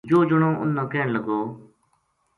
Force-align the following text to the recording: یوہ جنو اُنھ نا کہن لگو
یوہ 0.09 0.27
جنو 0.29 0.49
اُنھ 0.61 0.73
نا 0.75 0.83
کہن 0.91 1.07
لگو 1.15 1.39